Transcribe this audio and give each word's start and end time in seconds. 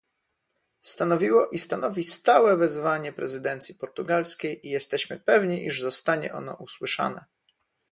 Stanowiło 0.81 1.47
i 1.49 1.57
stanowi 1.57 2.03
stałe 2.03 2.57
wezwanie 2.57 3.13
prezydencji 3.13 3.75
portugalskiej 3.75 4.67
i 4.67 4.69
jesteśmy 4.69 5.19
pewni, 5.19 5.65
iż 5.65 5.81
zostanie 5.81 6.33
ono 6.33 6.53
usłyszane 6.55 7.25